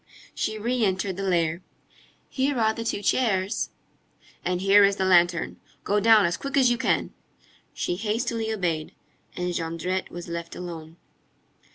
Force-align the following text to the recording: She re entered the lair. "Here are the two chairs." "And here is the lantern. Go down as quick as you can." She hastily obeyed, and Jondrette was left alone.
She 0.33 0.57
re 0.57 0.83
entered 0.83 1.15
the 1.15 1.21
lair. 1.21 1.61
"Here 2.27 2.57
are 2.57 2.73
the 2.73 2.83
two 2.83 3.03
chairs." 3.03 3.69
"And 4.43 4.59
here 4.59 4.83
is 4.83 4.95
the 4.95 5.05
lantern. 5.05 5.57
Go 5.83 5.99
down 5.99 6.25
as 6.25 6.37
quick 6.37 6.57
as 6.57 6.71
you 6.71 6.77
can." 6.79 7.13
She 7.71 7.97
hastily 7.97 8.51
obeyed, 8.51 8.95
and 9.37 9.53
Jondrette 9.53 10.09
was 10.09 10.27
left 10.27 10.55
alone. 10.55 10.97